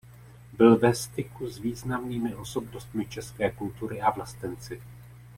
[0.53, 4.81] Byl ve styku s významnými osobnostmi české kultury a vlastenci.